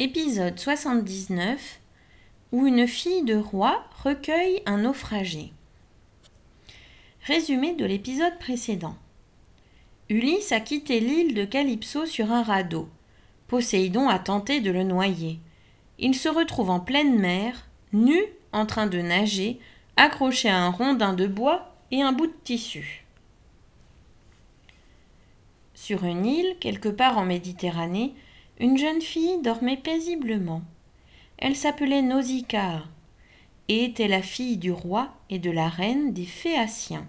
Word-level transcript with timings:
Épisode 0.00 0.58
79 0.58 1.78
où 2.50 2.66
une 2.66 2.88
fille 2.88 3.22
de 3.22 3.36
roi 3.36 3.84
recueille 4.02 4.60
un 4.66 4.78
naufragé. 4.78 5.52
Résumé 7.22 7.74
de 7.74 7.84
l'épisode 7.84 8.36
précédent. 8.40 8.96
Ulysse 10.08 10.50
a 10.50 10.58
quitté 10.58 10.98
l'île 10.98 11.32
de 11.34 11.44
Calypso 11.44 12.06
sur 12.06 12.32
un 12.32 12.42
radeau. 12.42 12.88
Poséidon 13.46 14.08
a 14.08 14.18
tenté 14.18 14.60
de 14.60 14.72
le 14.72 14.82
noyer. 14.82 15.38
Il 16.00 16.16
se 16.16 16.28
retrouve 16.28 16.70
en 16.70 16.80
pleine 16.80 17.16
mer, 17.16 17.68
nu, 17.92 18.20
en 18.50 18.66
train 18.66 18.88
de 18.88 18.98
nager, 18.98 19.60
accroché 19.96 20.48
à 20.48 20.58
un 20.58 20.70
rondin 20.70 21.12
de 21.12 21.28
bois 21.28 21.72
et 21.92 22.02
un 22.02 22.10
bout 22.10 22.26
de 22.26 22.36
tissu. 22.42 23.04
Sur 25.74 26.02
une 26.02 26.26
île, 26.26 26.56
quelque 26.58 26.88
part 26.88 27.16
en 27.16 27.24
Méditerranée, 27.24 28.12
une 28.60 28.78
jeune 28.78 29.00
fille 29.00 29.40
dormait 29.42 29.76
paisiblement. 29.76 30.62
Elle 31.38 31.56
s'appelait 31.56 32.02
Nausicaa 32.02 32.84
et 33.68 33.84
était 33.84 34.08
la 34.08 34.22
fille 34.22 34.56
du 34.56 34.70
roi 34.70 35.12
et 35.30 35.38
de 35.38 35.50
la 35.50 35.68
reine 35.68 36.12
des 36.12 36.26
Phéaciens. 36.26 37.06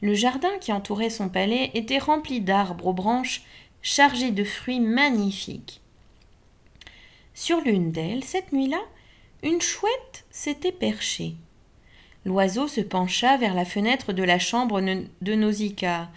Le 0.00 0.14
jardin 0.14 0.56
qui 0.60 0.72
entourait 0.72 1.10
son 1.10 1.28
palais 1.28 1.70
était 1.74 1.98
rempli 1.98 2.40
d'arbres 2.40 2.86
aux 2.86 2.92
branches 2.92 3.42
chargés 3.82 4.30
de 4.30 4.44
fruits 4.44 4.80
magnifiques. 4.80 5.80
Sur 7.34 7.60
l'une 7.60 7.92
d'elles, 7.92 8.24
cette 8.24 8.52
nuit-là, 8.52 8.80
une 9.42 9.60
chouette 9.60 10.24
s'était 10.30 10.72
perchée. 10.72 11.34
L'oiseau 12.24 12.68
se 12.68 12.80
pencha 12.80 13.36
vers 13.36 13.54
la 13.54 13.64
fenêtre 13.64 14.12
de 14.12 14.22
la 14.22 14.38
chambre 14.38 14.80
de 14.80 15.34
Nausicaa 15.34 16.08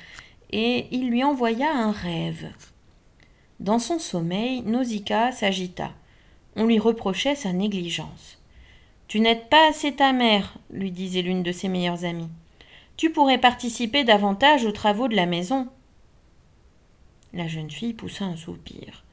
et 0.52 0.88
il 0.92 1.10
lui 1.10 1.24
envoya 1.24 1.72
un 1.72 1.92
rêve. 1.92 2.52
Dans 3.60 3.80
son 3.80 4.00
sommeil, 4.00 4.62
Nausicaa 4.62 5.32
s'agita. 5.32 5.92
On 6.56 6.66
lui 6.66 6.80
reprochait 6.80 7.36
sa 7.36 7.54
négligence. 7.54 8.40
Tu 9.08 9.20
n'aides 9.20 9.50
pas 9.50 9.70
assez 9.70 9.94
ta 9.94 10.14
mère, 10.14 10.56
lui 10.72 10.92
disait 10.92 11.22
l'une 11.22 11.44
de 11.44 11.52
ses 11.52 11.70
meilleures 11.70 12.06
amies. 12.06 12.30
Tu 12.98 13.12
pourrais 13.12 13.38
participer 13.38 14.04
davantage 14.04 14.66
aux 14.66 14.72
travaux 14.72 15.08
de 15.08 15.16
la 15.16 15.26
maison. 15.26 15.68
La 17.34 17.48
jeune 17.48 17.72
fille 17.72 17.94
poussa 17.94 18.26
un 18.26 18.36
soupir. 18.36 19.04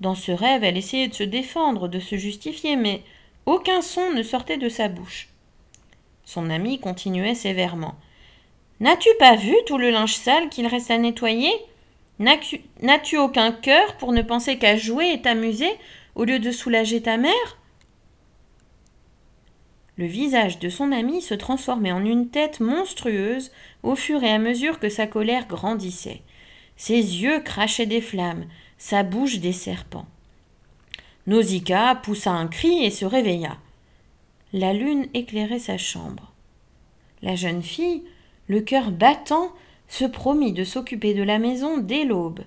Dans 0.00 0.14
ce 0.14 0.32
rêve, 0.32 0.64
elle 0.64 0.76
essayait 0.76 1.08
de 1.08 1.14
se 1.14 1.22
défendre, 1.22 1.88
de 1.88 2.00
se 2.00 2.16
justifier, 2.16 2.76
mais 2.76 3.02
aucun 3.46 3.82
son 3.82 4.10
ne 4.12 4.22
sortait 4.22 4.56
de 4.56 4.68
sa 4.68 4.88
bouche. 4.88 5.28
Son 6.24 6.50
amie 6.50 6.78
continuait 6.78 7.34
sévèrement. 7.34 7.94
N'as-tu 8.80 9.08
pas 9.18 9.36
vu 9.36 9.54
tout 9.66 9.78
le 9.78 9.90
linge 9.90 10.14
sale 10.14 10.48
qu'il 10.48 10.66
reste 10.66 10.90
à 10.90 10.98
nettoyer? 10.98 11.52
N'as-tu 12.20 13.16
aucun 13.16 13.50
cœur 13.50 13.96
pour 13.96 14.12
ne 14.12 14.20
penser 14.20 14.58
qu'à 14.58 14.76
jouer 14.76 15.10
et 15.12 15.22
t'amuser 15.22 15.70
au 16.14 16.24
lieu 16.24 16.38
de 16.38 16.52
soulager 16.52 17.00
ta 17.00 17.16
mère? 17.16 17.58
Le 19.96 20.04
visage 20.04 20.58
de 20.58 20.68
son 20.68 20.92
ami 20.92 21.22
se 21.22 21.34
transformait 21.34 21.92
en 21.92 22.04
une 22.04 22.28
tête 22.28 22.60
monstrueuse 22.60 23.50
au 23.82 23.96
fur 23.96 24.22
et 24.22 24.30
à 24.30 24.38
mesure 24.38 24.78
que 24.78 24.90
sa 24.90 25.06
colère 25.06 25.46
grandissait. 25.46 26.22
Ses 26.76 26.94
yeux 26.94 27.40
crachaient 27.40 27.86
des 27.86 28.00
flammes, 28.00 28.44
sa 28.76 29.02
bouche 29.02 29.38
des 29.38 29.52
serpents. 29.52 30.06
Nausicaa 31.26 31.94
poussa 31.96 32.32
un 32.32 32.48
cri 32.48 32.84
et 32.84 32.90
se 32.90 33.04
réveilla. 33.04 33.56
La 34.52 34.72
lune 34.72 35.06
éclairait 35.14 35.58
sa 35.58 35.78
chambre. 35.78 36.32
La 37.22 37.34
jeune 37.34 37.62
fille, 37.62 38.02
le 38.46 38.60
cœur 38.60 38.90
battant, 38.90 39.52
se 39.90 40.04
promit 40.04 40.52
de 40.52 40.62
s'occuper 40.62 41.14
de 41.14 41.22
la 41.24 41.38
maison 41.38 41.78
dès 41.78 42.04
l'aube. 42.04 42.40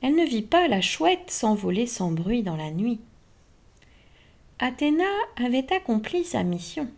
Elle 0.00 0.16
ne 0.16 0.24
vit 0.24 0.42
pas 0.42 0.66
la 0.66 0.80
chouette 0.80 1.30
s'envoler 1.30 1.86
sans 1.86 2.10
bruit 2.10 2.42
dans 2.42 2.56
la 2.56 2.70
nuit. 2.70 3.00
Athéna 4.58 5.04
avait 5.36 5.72
accompli 5.72 6.24
sa 6.24 6.42
mission. 6.42 6.88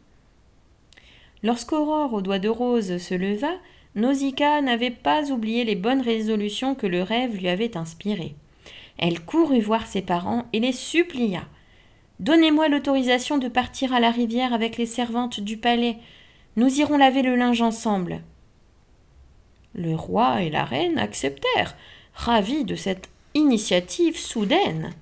Lorsqu'Aurore 1.42 2.14
aux 2.14 2.22
doigts 2.22 2.38
de 2.38 2.48
rose 2.48 2.98
se 2.98 3.14
leva, 3.14 3.50
Nausicaa 3.96 4.60
n'avait 4.60 4.92
pas 4.92 5.32
oublié 5.32 5.64
les 5.64 5.74
bonnes 5.74 6.00
résolutions 6.00 6.76
que 6.76 6.86
le 6.86 7.02
rêve 7.02 7.36
lui 7.36 7.48
avait 7.48 7.76
inspirées. 7.76 8.36
Elle 8.98 9.20
courut 9.20 9.60
voir 9.60 9.88
ses 9.88 10.02
parents 10.02 10.46
et 10.52 10.60
les 10.60 10.72
supplia. 10.72 11.42
Donnez-moi 12.20 12.68
l'autorisation 12.68 13.38
de 13.38 13.48
partir 13.48 13.92
à 13.92 13.98
la 13.98 14.12
rivière 14.12 14.52
avec 14.52 14.76
les 14.76 14.86
servantes 14.86 15.40
du 15.40 15.56
palais. 15.56 15.96
Nous 16.56 16.78
irons 16.78 16.96
laver 16.96 17.22
le 17.22 17.34
linge 17.34 17.62
ensemble. 17.62 18.22
Le 19.78 19.94
roi 19.94 20.42
et 20.42 20.50
la 20.50 20.64
reine 20.64 20.98
acceptèrent, 20.98 21.76
ravis 22.12 22.64
de 22.64 22.74
cette 22.74 23.08
initiative 23.34 24.18
soudaine. 24.18 24.92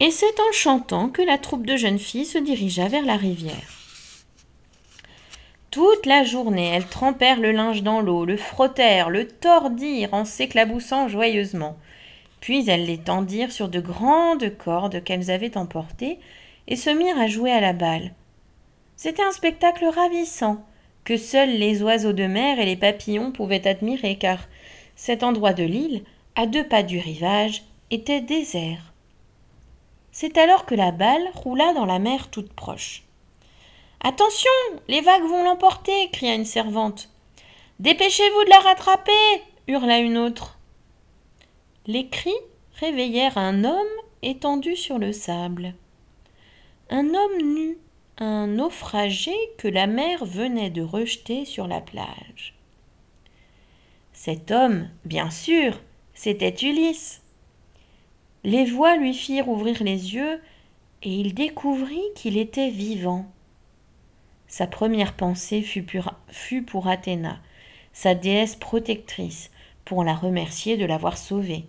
Et 0.00 0.10
c'est 0.10 0.40
en 0.40 0.52
chantant 0.52 1.08
que 1.08 1.22
la 1.22 1.38
troupe 1.38 1.64
de 1.64 1.76
jeunes 1.76 2.00
filles 2.00 2.26
se 2.26 2.38
dirigea 2.38 2.88
vers 2.88 3.04
la 3.04 3.16
rivière. 3.16 3.78
Toute 5.70 6.04
la 6.04 6.24
journée, 6.24 6.66
elles 6.74 6.88
trempèrent 6.88 7.38
le 7.38 7.52
linge 7.52 7.84
dans 7.84 8.00
l'eau, 8.00 8.24
le 8.24 8.36
frottèrent, 8.36 9.08
le 9.08 9.28
tordirent 9.28 10.14
en 10.14 10.24
s'éclaboussant 10.24 11.06
joyeusement. 11.06 11.76
Puis 12.40 12.68
elles 12.68 12.86
l'étendirent 12.86 13.52
sur 13.52 13.68
de 13.68 13.78
grandes 13.78 14.56
cordes 14.58 15.04
qu'elles 15.04 15.30
avaient 15.30 15.56
emportées 15.56 16.18
et 16.66 16.74
se 16.74 16.90
mirent 16.90 17.20
à 17.20 17.28
jouer 17.28 17.52
à 17.52 17.60
la 17.60 17.72
balle. 17.72 18.12
C'était 18.96 19.22
un 19.22 19.30
spectacle 19.30 19.84
ravissant 19.84 20.64
que 21.06 21.16
seuls 21.16 21.56
les 21.56 21.84
oiseaux 21.84 22.12
de 22.12 22.26
mer 22.26 22.58
et 22.58 22.66
les 22.66 22.76
papillons 22.76 23.30
pouvaient 23.30 23.68
admirer, 23.68 24.18
car 24.18 24.40
cet 24.96 25.22
endroit 25.22 25.52
de 25.52 25.62
l'île, 25.62 26.02
à 26.34 26.46
deux 26.46 26.66
pas 26.66 26.82
du 26.82 26.98
rivage, 26.98 27.62
était 27.92 28.20
désert. 28.20 28.92
C'est 30.10 30.36
alors 30.36 30.66
que 30.66 30.74
la 30.74 30.90
balle 30.90 31.30
roula 31.32 31.72
dans 31.74 31.86
la 31.86 32.00
mer 32.00 32.28
toute 32.28 32.52
proche. 32.52 33.04
Attention, 34.00 34.50
les 34.88 35.00
vagues 35.00 35.28
vont 35.28 35.44
l'emporter, 35.44 36.10
cria 36.10 36.34
une 36.34 36.44
servante. 36.44 37.08
Dépêchez-vous 37.78 38.44
de 38.44 38.50
la 38.50 38.58
rattraper, 38.58 39.12
hurla 39.68 39.98
une 39.98 40.18
autre. 40.18 40.58
Les 41.86 42.08
cris 42.08 42.34
réveillèrent 42.80 43.38
un 43.38 43.62
homme 43.62 43.86
étendu 44.22 44.74
sur 44.74 44.98
le 44.98 45.12
sable. 45.12 45.74
Un 46.90 47.14
homme 47.14 47.42
nu, 47.42 47.78
un 48.18 48.46
naufragé 48.46 49.34
que 49.58 49.68
la 49.68 49.86
mer 49.86 50.24
venait 50.24 50.70
de 50.70 50.82
rejeter 50.82 51.44
sur 51.44 51.66
la 51.66 51.80
plage. 51.80 52.54
Cet 54.12 54.50
homme, 54.50 54.88
bien 55.04 55.30
sûr, 55.30 55.78
c'était 56.14 56.54
Ulysse. 56.62 57.20
Les 58.44 58.64
voix 58.64 58.96
lui 58.96 59.12
firent 59.12 59.48
ouvrir 59.48 59.82
les 59.82 60.14
yeux 60.14 60.40
et 61.02 61.10
il 61.10 61.34
découvrit 61.34 62.04
qu'il 62.14 62.38
était 62.38 62.70
vivant. 62.70 63.26
Sa 64.48 64.66
première 64.66 65.14
pensée 65.14 65.60
fut 65.60 65.82
pour, 65.82 66.14
fut 66.28 66.62
pour 66.62 66.88
Athéna, 66.88 67.38
sa 67.92 68.14
déesse 68.14 68.56
protectrice, 68.56 69.50
pour 69.84 70.04
la 70.04 70.14
remercier 70.14 70.76
de 70.76 70.86
l'avoir 70.86 71.18
sauvé. 71.18 71.66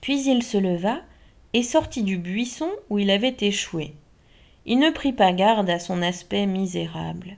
Puis 0.00 0.24
il 0.24 0.42
se 0.42 0.58
leva 0.58 1.00
et 1.52 1.62
sortit 1.62 2.02
du 2.02 2.18
buisson 2.18 2.70
où 2.88 2.98
il 2.98 3.10
avait 3.10 3.36
échoué. 3.40 3.94
Il 4.66 4.78
ne 4.78 4.90
prit 4.90 5.12
pas 5.12 5.32
garde 5.32 5.68
à 5.70 5.78
son 5.78 6.02
aspect 6.02 6.46
misérable. 6.46 7.36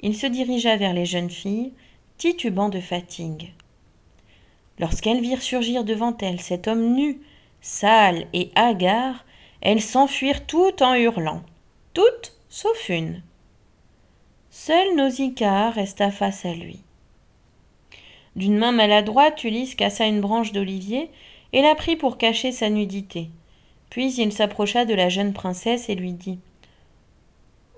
Il 0.00 0.16
se 0.16 0.26
dirigea 0.26 0.76
vers 0.76 0.92
les 0.92 1.06
jeunes 1.06 1.30
filles, 1.30 1.72
titubant 2.18 2.68
de 2.68 2.80
fatigue. 2.80 3.52
Lorsqu'elles 4.78 5.20
virent 5.20 5.42
surgir 5.42 5.84
devant 5.84 6.16
elles 6.18 6.40
cet 6.40 6.68
homme 6.68 6.94
nu, 6.94 7.20
sale 7.60 8.26
et 8.32 8.50
hagard, 8.54 9.24
elles 9.60 9.80
s'enfuirent 9.80 10.46
toutes 10.46 10.82
en 10.82 10.94
hurlant, 10.94 11.42
toutes 11.94 12.34
sauf 12.48 12.88
une. 12.88 13.22
Seule 14.50 14.96
Nausicaa 14.96 15.70
resta 15.70 16.10
face 16.10 16.44
à 16.44 16.52
lui. 16.54 16.80
D'une 18.36 18.58
main 18.58 18.72
maladroite, 18.72 19.44
Ulysse 19.44 19.74
cassa 19.74 20.06
une 20.06 20.20
branche 20.20 20.52
d'olivier 20.52 21.10
et 21.52 21.62
la 21.62 21.74
prit 21.74 21.96
pour 21.96 22.18
cacher 22.18 22.52
sa 22.52 22.68
nudité. 22.68 23.30
Puis 23.90 24.14
il 24.14 24.32
s'approcha 24.32 24.84
de 24.84 24.94
la 24.94 25.08
jeune 25.08 25.32
princesse 25.32 25.88
et 25.88 25.94
lui 25.94 26.12
dit 26.12 26.38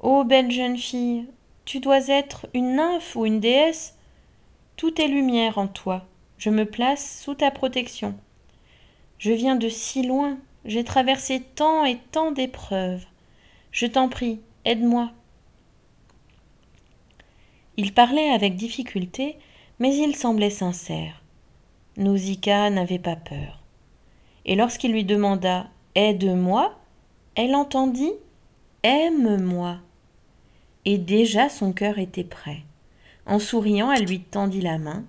Ô 0.00 0.24
belle 0.24 0.50
jeune 0.50 0.78
fille, 0.78 1.26
tu 1.64 1.80
dois 1.80 2.08
être 2.08 2.46
une 2.54 2.76
nymphe 2.76 3.16
ou 3.16 3.26
une 3.26 3.40
déesse. 3.40 3.96
Tout 4.76 5.00
est 5.00 5.08
lumière 5.08 5.58
en 5.58 5.66
toi. 5.66 6.06
Je 6.38 6.50
me 6.50 6.64
place 6.64 7.20
sous 7.22 7.34
ta 7.34 7.50
protection. 7.50 8.14
Je 9.18 9.32
viens 9.32 9.56
de 9.56 9.68
si 9.68 10.02
loin, 10.02 10.38
j'ai 10.64 10.84
traversé 10.84 11.40
tant 11.40 11.84
et 11.84 11.98
tant 12.12 12.30
d'épreuves. 12.30 13.04
Je 13.72 13.86
t'en 13.86 14.08
prie, 14.08 14.40
aide-moi. 14.64 15.10
Il 17.76 17.92
parlait 17.92 18.30
avec 18.30 18.56
difficulté, 18.56 19.36
mais 19.78 19.94
il 19.94 20.14
semblait 20.14 20.50
sincère. 20.50 21.22
Nausicaa 21.96 22.70
n'avait 22.70 22.98
pas 22.98 23.16
peur. 23.16 23.62
Et 24.44 24.54
lorsqu'il 24.54 24.92
lui 24.92 25.04
demanda 25.04 25.68
Aide-moi, 26.00 26.78
elle 27.34 27.56
entendit 27.56 28.12
Aime-moi. 28.84 29.78
Et 30.84 30.96
déjà 30.96 31.48
son 31.48 31.72
cœur 31.72 31.98
était 31.98 32.22
prêt. 32.22 32.62
En 33.26 33.40
souriant, 33.40 33.90
elle 33.90 34.04
lui 34.04 34.20
tendit 34.20 34.60
la 34.60 34.78
main. 34.78 35.02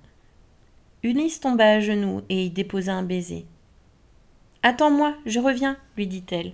Ulysse 1.03 1.41
tomba 1.41 1.73
à 1.73 1.79
genoux 1.79 2.23
et 2.29 2.45
y 2.45 2.49
déposa 2.49 2.95
un 2.95 3.03
baiser. 3.03 3.45
Attends-moi, 4.63 5.13
je 5.27 5.39
reviens, 5.39 5.77
lui 5.95 6.07
dit-elle. 6.07 6.53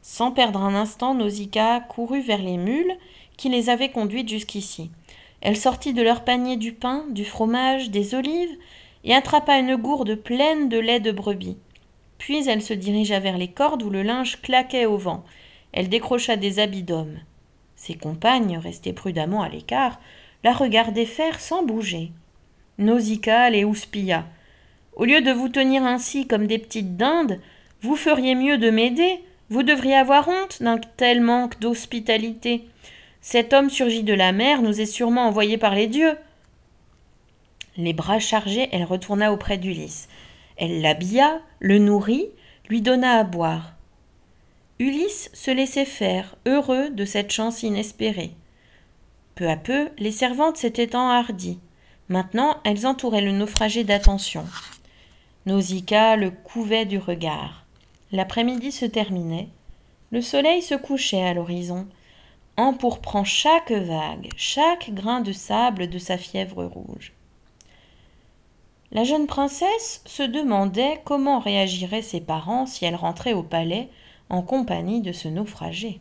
Sans 0.00 0.30
perdre 0.30 0.62
un 0.62 0.76
instant, 0.76 1.14
Nausicaa 1.14 1.80
courut 1.80 2.22
vers 2.22 2.42
les 2.42 2.56
mules 2.56 2.96
qui 3.36 3.48
les 3.48 3.68
avaient 3.68 3.90
conduites 3.90 4.28
jusqu'ici. 4.28 4.92
Elle 5.40 5.56
sortit 5.56 5.92
de 5.92 6.02
leur 6.02 6.22
panier 6.22 6.56
du 6.56 6.70
pain, 6.70 7.04
du 7.10 7.24
fromage, 7.24 7.90
des 7.90 8.14
olives, 8.14 8.56
et 9.02 9.12
attrapa 9.12 9.58
une 9.58 9.74
gourde 9.74 10.14
pleine 10.14 10.68
de 10.68 10.78
lait 10.78 11.00
de 11.00 11.10
brebis. 11.10 11.56
Puis 12.20 12.46
elle 12.46 12.60
se 12.60 12.74
dirigea 12.74 13.18
vers 13.18 13.38
les 13.38 13.48
cordes 13.48 13.82
où 13.82 13.88
le 13.88 14.02
linge 14.02 14.42
claquait 14.42 14.84
au 14.84 14.98
vent. 14.98 15.24
Elle 15.72 15.88
décrocha 15.88 16.36
des 16.36 16.58
habits 16.58 16.82
d'homme. 16.82 17.18
Ses 17.76 17.94
compagnes, 17.94 18.58
restées 18.58 18.92
prudemment 18.92 19.42
à 19.42 19.48
l'écart, 19.48 19.98
la 20.44 20.52
regardaient 20.52 21.06
faire 21.06 21.40
sans 21.40 21.64
bouger. 21.64 22.12
Nausicaa 22.76 23.48
les 23.48 23.64
houspilla. 23.64 24.26
Au 24.96 25.06
lieu 25.06 25.22
de 25.22 25.32
vous 25.32 25.48
tenir 25.48 25.82
ainsi 25.82 26.26
comme 26.26 26.46
des 26.46 26.58
petites 26.58 26.98
dindes, 26.98 27.40
vous 27.80 27.96
feriez 27.96 28.34
mieux 28.34 28.58
de 28.58 28.68
m'aider. 28.68 29.20
Vous 29.48 29.62
devriez 29.62 29.96
avoir 29.96 30.28
honte 30.28 30.62
d'un 30.62 30.76
tel 30.98 31.22
manque 31.22 31.58
d'hospitalité. 31.58 32.66
Cet 33.22 33.54
homme 33.54 33.70
surgit 33.70 34.02
de 34.02 34.14
la 34.14 34.32
mer 34.32 34.60
nous 34.60 34.78
est 34.78 34.86
sûrement 34.86 35.26
envoyé 35.26 35.56
par 35.56 35.74
les 35.74 35.86
dieux. 35.86 36.18
Les 37.78 37.94
bras 37.94 38.18
chargés, 38.18 38.68
elle 38.72 38.84
retourna 38.84 39.32
auprès 39.32 39.56
d'Ulysse. 39.56 40.09
Elle 40.60 40.82
l'habilla, 40.82 41.40
le 41.58 41.78
nourrit, 41.78 42.26
lui 42.68 42.82
donna 42.82 43.18
à 43.18 43.24
boire. 43.24 43.76
Ulysse 44.78 45.30
se 45.32 45.50
laissait 45.50 45.86
faire, 45.86 46.36
heureux 46.46 46.90
de 46.90 47.06
cette 47.06 47.32
chance 47.32 47.62
inespérée. 47.62 48.32
Peu 49.34 49.48
à 49.48 49.56
peu, 49.56 49.88
les 49.96 50.12
servantes 50.12 50.58
s'étaient 50.58 50.94
enhardies. 50.94 51.60
Maintenant, 52.10 52.58
elles 52.64 52.86
entouraient 52.86 53.22
le 53.22 53.32
naufragé 53.32 53.84
d'attention. 53.84 54.44
Nausicaa 55.46 56.16
le 56.16 56.30
couvait 56.30 56.84
du 56.84 56.98
regard. 56.98 57.64
L'après-midi 58.12 58.70
se 58.70 58.84
terminait. 58.84 59.48
Le 60.10 60.20
soleil 60.20 60.60
se 60.60 60.74
couchait 60.74 61.22
à 61.22 61.32
l'horizon, 61.32 61.88
empourprant 62.58 63.24
chaque 63.24 63.72
vague, 63.72 64.28
chaque 64.36 64.90
grain 64.92 65.22
de 65.22 65.32
sable 65.32 65.88
de 65.88 65.98
sa 65.98 66.18
fièvre 66.18 66.64
rouge. 66.64 67.14
La 68.92 69.04
jeune 69.04 69.28
princesse 69.28 70.02
se 70.04 70.24
demandait 70.24 71.00
comment 71.04 71.38
réagiraient 71.38 72.02
ses 72.02 72.20
parents 72.20 72.66
si 72.66 72.84
elle 72.84 72.96
rentrait 72.96 73.34
au 73.34 73.44
palais 73.44 73.88
en 74.30 74.42
compagnie 74.42 75.00
de 75.00 75.12
ce 75.12 75.28
naufragé. 75.28 76.00